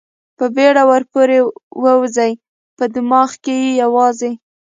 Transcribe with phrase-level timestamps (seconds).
[0.37, 1.37] په بېړه ور پورې
[1.83, 2.31] ووځي،
[2.77, 4.31] په دماغ کې یې یوازې.